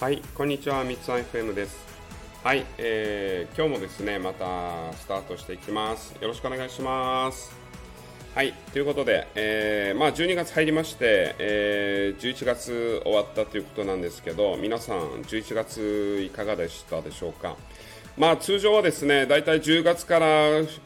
[0.00, 1.76] はい、こんにちは、みつあ FM です。
[2.44, 6.14] はい、えー、今日もですね、またスタートしていきます。
[6.20, 7.52] よろしくお願いします。
[8.32, 17.56] はい、ということで、えー、まあ12月入りまして、えー、11月終わったということなんですけど、皆さん、11月いかがでしたでしょうか？
[18.16, 20.26] まあ通常はですね、だいたい10月から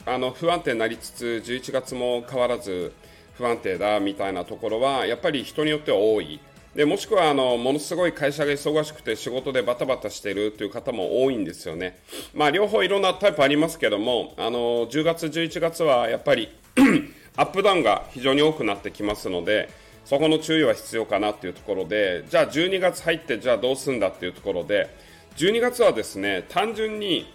[0.07, 2.95] あの不安定になりつつ、11月も変わらず
[3.35, 6.41] 不安定だみたいなところは、やっぱり人によっては多い。
[6.75, 11.99] でもしくはあのものすごい会社が忙しくて仕事でバタバタしているという方も多いんですよね。
[12.35, 16.49] まあ両方いろんなタイプありますけども、あの10月、11月はやっぱり
[17.37, 19.69] アップダウンが非常に多くなってきますので、
[20.07, 24.89] そこの注意は必要かなというところで、じゃあ12月入ってじゃあどうするんだっていうところで、
[25.37, 27.31] 12月はですね、単純に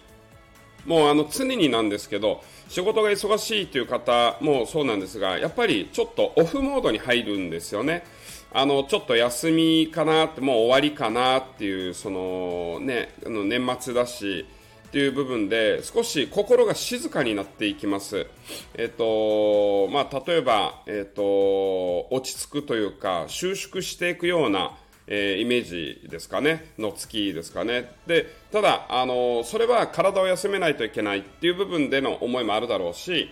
[0.84, 8.04] もうあの常になんですけど、仕事が忙しいという方もそうなんですが、やっぱりちょっとオフモードに入るんですよね。
[8.52, 14.46] あのちょっと休みかなって、もう終わりかなっていう、そのね、あの年末だし、
[14.88, 18.26] っていう部分で少し心が静かになっていきます。
[18.74, 24.72] えっと、まあ、例えば、えっと、落ち着くというか、収縮していくような、
[25.06, 27.92] えー、イメージですかね、の月ですかね。
[28.06, 33.30] で、ただ、あの、それは体を休めないといけないっていう部分での思いもあるだろうし、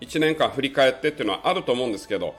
[0.00, 2.34] 1年間振り返ってっていうのはあると思うんですけど、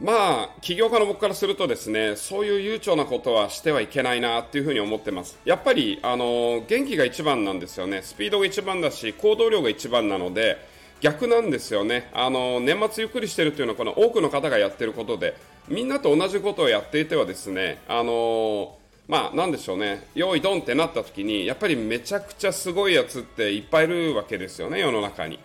[0.00, 5.38] まあ、起業家の僕からするとですね、そういう悠長なことはしてはいけないなっていうふうに思ってます。
[5.44, 8.02] やっぱり、あの、元気が一番なんですよね。
[8.02, 10.58] スピードが一番だし、行動量が一番なので、
[11.00, 12.10] 逆なんですよね。
[12.12, 15.36] あの、年末ゆっくりしてるっていうのは、この多くの方がやってることで、
[15.68, 18.76] みんなと同じことをやっていてはですね、あの
[19.08, 25.38] まあ、なんでしょうね、用意ドンってなった時に、やっぱりめちゃくちゃすごいやつっていっぱいいるわけですよね、世の中に。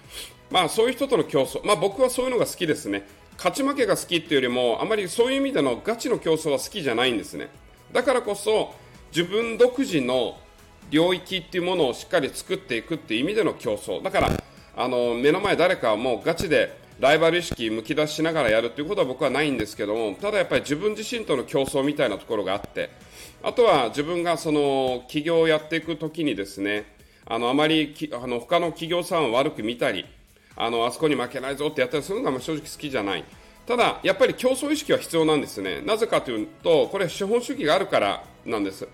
[0.49, 3.05] まあ、そういう人との競争、まあ僕はそういうのが好きですね。
[3.39, 7.47] 勝ち負けが好きっていうよりも、あまりそういう意味でのガチの競争は好きじゃないんですね。
[7.93, 8.75] だからこそ、
[9.15, 10.37] 自分独自の
[10.91, 14.03] 領域っていうものをしっかり作っていくっていう意味での競争。
[14.03, 14.43] だから、
[14.75, 22.89] あの、目の前誰かはもうガチでライバル意識むき出ししながらやるっていうことは僕はないんですけども、ただやっぱり自分自身との競争みたいなところがあって、
[23.41, 26.93] あとは自分がその起業をやっていくときにですね、
[27.25, 30.05] あの、あまり、あの、他の企業さんを悪く見たり、
[30.59, 33.23] あの、あそこに負けないぞってやったりするのが正直好きじゃない。
[33.65, 35.81] ただ、やっぱり競争意識は必要なんですね。
[35.81, 38.87] なぜかというと、これ資本主義があるからなんです。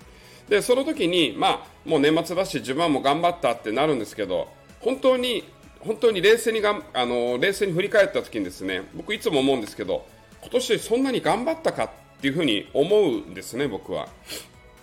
[0.47, 4.47] で、その時に、まあ、もう年末だし、自分はもう頑張ったってなるんですけど、
[4.79, 5.43] 本当に、
[5.79, 10.05] 本当に冷静にがん、あの、冷静に振り返った時にですね、僕いつも思うんですけど、
[10.41, 11.89] 今年そんなに頑張ったかっ
[12.21, 14.07] ていうふうに思うんですね、僕は。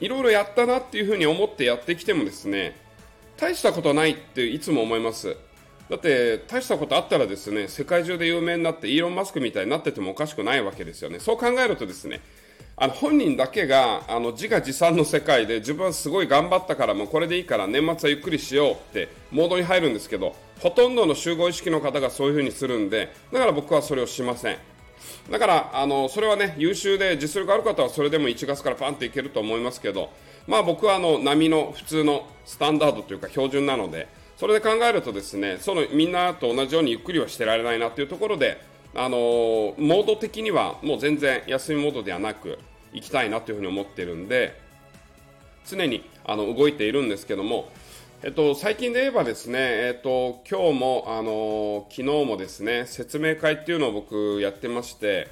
[0.01, 2.77] いろいろやったなっていうふうに思ってやってきてもですね、
[3.37, 5.37] 大したことないっていつも思います。
[5.93, 11.21] だって大したことあったらですね世界中で有名になってイーロン・マスクみたいになっててもおかしくないわけですよね。
[11.21, 12.23] そう考えるとですね
[12.79, 24.57] あの本人だけがあの自画自賛の世界で自分はすごい頑張ったからもうこれでいいから年末はゆっくりしようってモードに入るんですけどほとんどの集合意識の方がそういうふうにするんでだから僕はそれをしません。
[25.31, 30.09] だからあのそれはね優秀で実力がある方はそれでも1月からパンといけると思いますけど
[30.47, 34.09] まあ僕はあの波の普通のスタンダードというか標準なので
[34.43, 38.61] それで考えるとですねそのみんなと同じようにゆっくりはしてられないなというところで、
[38.93, 42.59] あの、モード的にはもう全然休みモードではなく
[42.93, 44.61] 行きたいなというふうに思ってるんで
[45.65, 47.69] 常にあの動いているんですけども、
[48.25, 55.29] えっと、最近で言えばですね、えっと、今日も、あのー、昨日もですね説明会っていうのを僕やってまして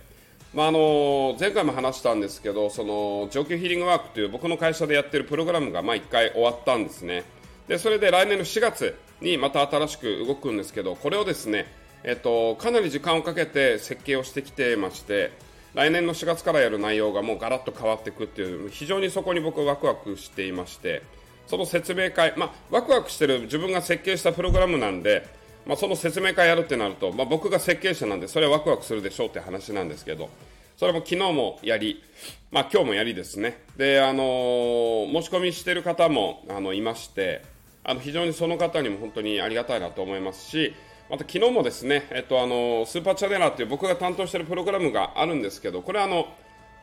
[0.54, 7.24] まあ、あの前回も話したんですけどその上級ヒーリングワークという僕の会社でやってるプログラムがまあ1回終わったんですね。
[7.70, 11.66] でそれで来年の4月にまた新しく動くんですけどこれをですね、
[12.02, 15.30] えっと、かなり時間をかけて設計をしてきてまして
[15.74, 21.04] 来年の4月からやる内容がもうガラッと変わっていくっていう非常にそこに僕はワクワクしていまして
[21.46, 25.28] その説明会、まあ、ワクワクしてる自分が設計したプログラムなんで、
[25.64, 30.28] まあ、その説明会やるってなると、まあ、僕が設計者なんでそれはワクワクするでしょうって話なんですけど
[30.76, 32.02] それも昨日もやり、
[32.50, 33.62] まあ、今日もやりですね。
[33.76, 37.42] で、あのー、申し込みしてる方もあのいまして
[37.84, 40.74] あの非常にその方にも本当にありがたいなと思いますし、
[41.08, 46.28] また昨日もですね、えっと、あのスーパーチャネラーという僕が担当しているプログラムがあるんですけど、これはあの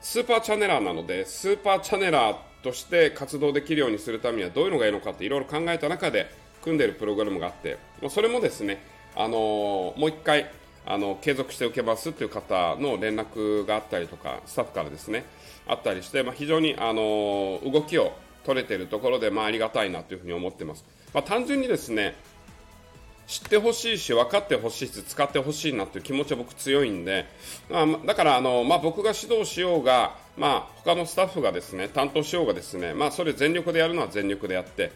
[0.01, 6.29] スーパーチャネラーなので、スーパーチャネラーとして活動できるようにするためにはどういうのがいいのかっていろいろ考えた中で
[6.61, 8.83] 組んでいるプログラムがあって、まあそれもですね、
[9.15, 10.51] あのもう一回
[10.85, 15.25] あの継続して受けますという方の連絡があったりとか、スタッフからですね、
[15.67, 18.13] あったりして、まあ、非常にあの動きを
[18.47, 20.85] 取れているところで、まあ、ありがたいなというふうに思ってます。
[21.13, 22.15] まあ、単純にですね、
[23.27, 27.25] 知ってほしいし分かってほしいし使ってほしいなっていう気持ちは僕強いんで、
[27.69, 34.93] まあ、だからあの、まあ、僕が指導しようが、まあ、他のスタッフがですね担当しようがですね、まあ、それ全力でやるのは全力でやって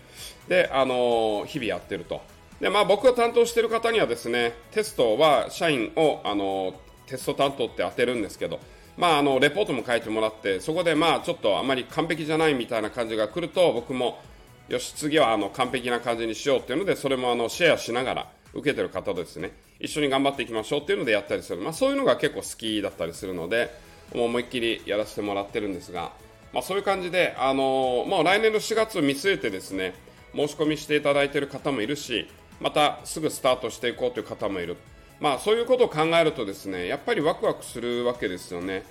[0.47, 2.21] であの日々やってると
[2.61, 6.73] で、まあ、僕が担当している方にはですねテストは社員をあの
[7.07, 8.61] テスト担当って当てるんですけど
[8.97, 14.19] まあ、あのレポートも書いてもらってそこでまあちょっとあまり完璧じゃないみたいな感じが来ると僕も
[14.67, 19.51] よし次はあの完璧な感じにしようっていうのでそれもあのシェアしながら受けてる方ですね。
[19.79, 23.75] 一緒に頑張っていきましょうっていうのでやったりする、まあ、そういうのが結構好きだったりするので
[24.13, 26.11] もう思いっきりやらせてもらってるんですが、
[26.53, 29.93] まあ、そういう感じで、あの、もう来年の4月を見据えてですね
[30.35, 32.27] 申し込みしていただいている方もいるし
[32.59, 34.77] またすぐスタートしていこうという方もいる、
[35.21, 38.83] まあ、そういうことを考えるとですねやっぱりワクワクするわけですよね。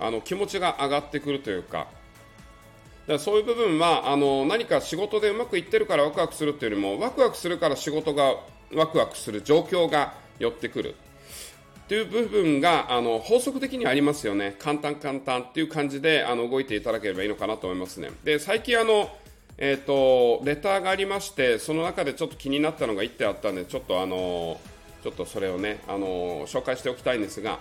[0.00, 1.78] あの気持ちが上がってくるというか。
[1.78, 1.92] だか
[3.14, 8.34] らそういう部分はあの何か仕事でうまくいってるからワクワクするというよりもワクワクするから仕事が
[8.74, 10.96] ワクワクする状況が寄ってくる。
[11.86, 18.10] という部分があの法則的にありますよね、簡単、簡単っていう感じであの動いていただければいいのかなと思いますね。
[18.22, 19.10] で最近あの、
[19.58, 24.60] えーと、レターがありまして、その中でちょっと気になったのが1点あったんで、ちょっとあの
[25.02, 27.60] ちょっとそれをねあの紹介しておきたいんですが、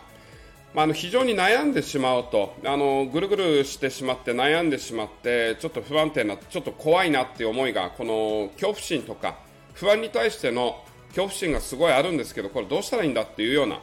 [0.73, 9.37] まあ、あの非常に悩んでしまうとあのぐるぐるしてしまって悩んでしまってちょっと不安定なちょっと怖いなっていう思いがこの恐怖心とか
[9.73, 13.79] 不安に対しての恐怖心がすごいあるんですけどこれどうしたらいいんだっていうような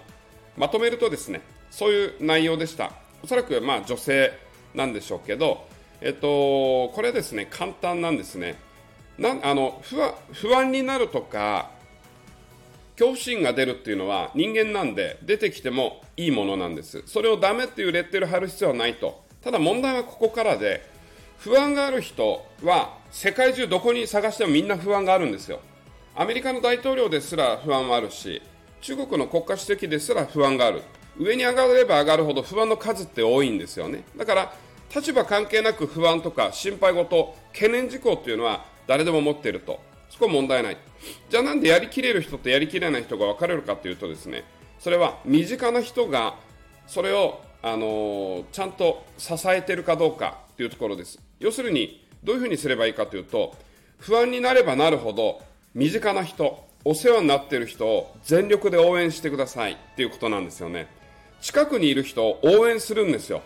[0.57, 2.93] まとめるとですねそういう内容でした。
[3.23, 4.33] おそらくまあ女性
[4.75, 5.67] なんでしょうけど、
[6.01, 8.57] えっと、これですね簡単なんですね。
[9.19, 9.83] なあの
[10.33, 11.71] 不安になるとか
[12.99, 17.03] 恐怖心が出るっていうのは人間なんで出てきてもいいものなんです。
[17.05, 19.23] それをダメっていうレッテル貼る必要はないと。
[19.43, 20.83] ただ問題はここからで
[21.39, 25.61] 不安がある人は世界中どこに探してもみんな不安があるんですよ。
[26.15, 28.41] アメリカの大統領ですら不安はあるし
[28.81, 30.83] 中国の国家主席ですら不安がある。
[31.19, 34.05] 上に上がれば上がるほど不安の数って多いんですよね。
[34.17, 34.55] だから
[34.95, 39.81] 立場関係なく不安とか心配事懸念事項っていうのは誰でも持っていると。
[40.11, 40.77] そこは問題ない。
[41.29, 44.45] じゃあなんでやりきれる人とやりきれない人が分かれるかというとですね
[44.79, 46.35] それは身近な人が
[46.87, 51.19] それを、あのー、ちゃんと支えてるかどうかというところです。
[51.39, 53.55] 要するにどういうふうにすればいいかというと
[53.99, 55.43] 不安になればなるほど
[55.75, 60.87] 身近な人お世話になっている人を全力で応援してくださいっていうことなんですよね。
[61.41, 63.43] 近くにいる人を応援するんですよ。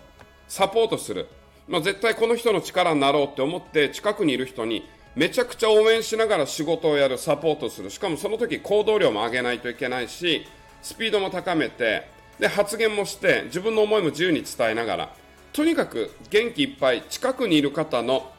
[0.46, 1.26] サポートする、
[1.68, 10.46] まあ、絶対この人の力になろうって思って近くにいる人にめちゃくちゃ応援しながら仕事をやる、サポートする、しかもその時行動量も上げないといけないし、
[10.82, 12.06] スピードも高めて、
[12.38, 15.14] で発言もして、自分の思いも自由に伝えながら、
[15.52, 18.30] とにかく元気いっぱい近くにいる方の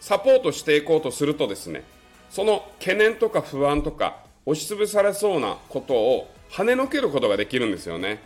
[0.00, 1.84] サポートしていこうとするとですね、
[2.30, 4.16] その懸念とか不安とか
[4.46, 8.18] 押しつぶされそうなことを跳ねのけることができるんですよね。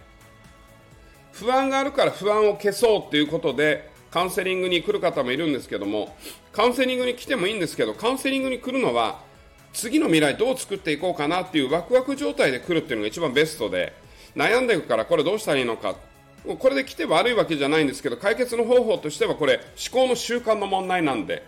[1.32, 6.16] 不安があるから不安を消そうっていうことでカウンセリングに来る方もいるんですけども、
[6.52, 9.20] カウンセリングに来てもいいんですけど、カウンセリングに来るのは、
[9.72, 13.92] 次の未来どう作っていこうかなっていうワクワク状態で来るっていうのが一番ベストで、
[14.34, 15.96] 悩んでいくからこれどうしたらいいのか、
[16.58, 19.60] これで来て悪いわけじゃないんですけど、解決の方法としてはこれ、
[19.90, 21.42] 思考の習慣の問題なんで、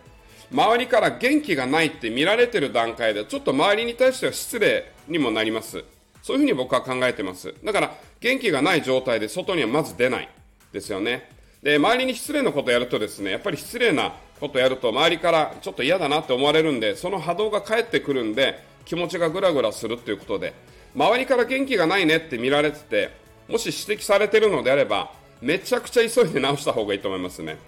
[0.52, 5.84] 周りから元気がないって見られてる段階で、ちょっと周りに対しては失礼にもなります。
[6.22, 7.54] そういうふうに僕は考えてます。
[7.64, 10.28] だから、元気がない状態で外にはまず出ない
[10.72, 11.39] ですよね。
[11.62, 20.54] で、周りに失礼なことをやるとですね、やっぱり失礼なことをやると周りからちょっと嫌だなって思われるんで、その波動が返ってくるんで、気持ちがぐらぐらするっていうことで、
[20.94, 23.10] 周りから元気がないねって見られてて、
[23.48, 25.12] もし指摘されてるのであれば、
[25.42, 27.58] めちゃくちゃ急いで直した方がいいと思いますね。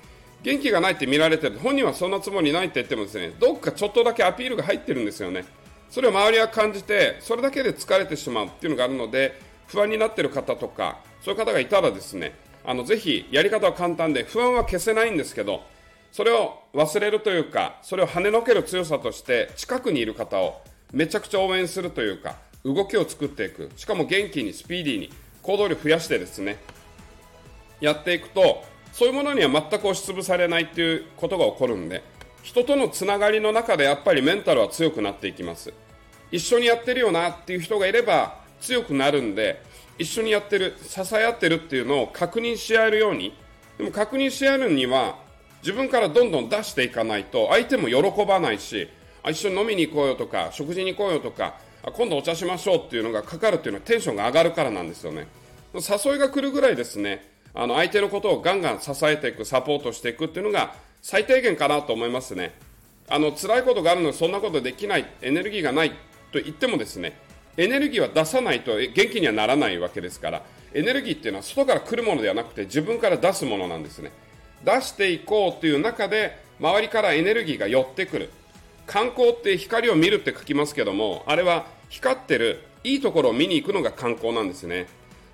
[0.43, 5.45] 元気がないって見られてる、本人はそんなつもりないって言ってもですね、どっかちょっとだけアピールが入ってるんですよね。
[5.91, 12.35] それを周りは感じて、それだけで疲れてしまうっていうのがあるので、不安になってる方とか、そういう方がいたらですね、
[12.65, 15.63] あのぜひやり方は簡単で不安は消せないんですけど
[16.13, 20.61] それを忘れるというかそれを跳ねのける強さとして近くにいる方を
[20.93, 23.71] めちゃくちゃ応援するというか動きを作っていく。
[23.77, 25.11] しかも元気にスピーディーに
[25.43, 26.59] 行動力増やしてですね
[27.81, 32.05] やっていくとそういうものには全く押しつぶされないっていうことが起こるんで
[32.43, 35.73] 人とのつながりの中でやっぱりメンタルは強くなっていきます。
[36.31, 39.63] 一緒にやってるよなっていう人がいれば強くなるんで
[40.03, 43.33] 一緒にやってる支え合ってるっていうのを確認し合えるように。
[43.79, 45.17] でも確認し合えるには
[45.63, 48.89] 自分からどんどん出していかないと相手も喜ばないし
[49.23, 51.55] あ一緒に飲みに行こうよとか食事に行こうよとか
[51.95, 55.27] 今度お茶しましょうっていうのがかかるっていうのはテンションが上がるからなんですよね。
[55.75, 62.55] 誘いが来るぐらいですねあの相手のことをガンガン支えていくサポートしていくっていうのが最低限かなと思いますね。
[63.09, 65.91] あの辛いことがあるのにそんなことできないエネルギーがない
[66.31, 67.19] と言ってもですね
[67.57, 70.43] エネルギーは出さないと元気にはならないわけですから
[70.75, 74.11] エネルギーっていうのは外から来るものではなくて自分から出すものなんですね。
[74.65, 78.31] 出していこうという中で周りからエネルギーが寄ってくる。
[78.87, 84.87] 観光って光を見るって書きますけどもあれは光ってるいいところを見に行くのが観光なんですね。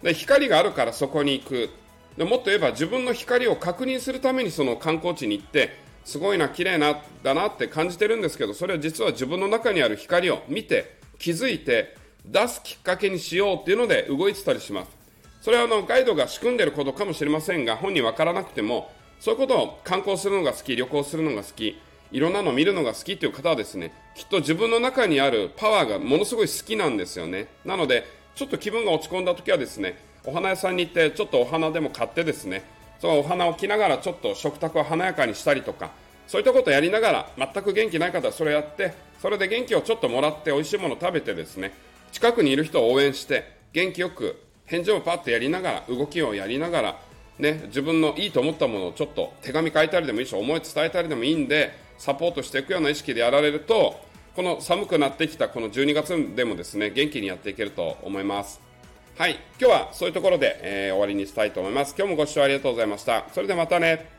[0.02, 1.70] で光があるからそこに行く。
[2.16, 11.96] でもっと言えば自分の光を確認するためにその観光地に行ってすごいな綺麗なだなって感じてるんですけどそれは実は自分の中にある光を見て気づいて
[12.30, 14.90] 出すきっかけにしようっていうので動いてたりします。
[15.40, 21.80] それはあのガイドが仕組んでることかもしれませんが本人分からなくてもそういうことを観光するのが好き旅行するのが好き
[22.10, 27.46] いろんなのを見るのが好きという方はですねきっと自分の中にあるパワーがものすごい好きなんですよね。
[27.64, 28.04] なので
[28.34, 32.62] ちょっと気分が落ち込んだ時はですねお花屋さんに行ってちょっとお花でも買ってですね
[33.00, 35.92] そのお花を着ながらちょっと食卓を華やかにしたりとか
[36.26, 38.92] そういったことをやりながら全く元気ない方はそれやって
[39.22, 41.72] それで元気をちょっともらって美味しいものを食べてですね
[42.12, 54.00] 近くにいる人を応援して元気よく返事をパッとやりながら動きをやりながらね、自分のいいと思ったものをちょっと手紙書いたりでもいいし思い伝えたりでもいいんでサポートしていくような意識でやられると
[54.34, 58.60] この寒くなってきたこの12月でもですね元気にやっていけると思います。
[59.16, 61.94] はい今日はそういうところで、えー、終わりにしたいと思います。
[61.96, 63.24] 今日もご視聴ありがとうございました。
[63.32, 64.17] それではまたね。